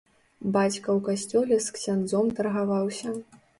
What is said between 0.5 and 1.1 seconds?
Бацька ў